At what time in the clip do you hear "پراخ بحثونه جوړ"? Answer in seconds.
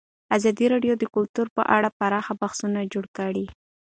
1.99-3.05